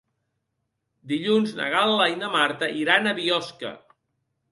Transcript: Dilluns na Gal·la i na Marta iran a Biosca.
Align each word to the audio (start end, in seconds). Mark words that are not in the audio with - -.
Dilluns 1.11 1.53
na 1.59 1.67
Gal·la 1.73 2.07
i 2.13 2.15
na 2.21 2.31
Marta 2.37 2.71
iran 2.85 3.11
a 3.11 3.15
Biosca. 3.21 3.75